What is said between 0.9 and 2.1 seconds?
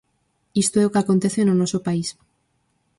que acontece no noso país.